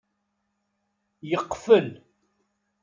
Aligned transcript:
Yeqfel. 1.29 1.89